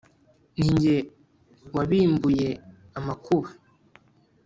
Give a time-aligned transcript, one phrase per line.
[0.57, 0.95] Ni jye
[1.75, 2.49] wabimbuye
[2.99, 3.49] amakuba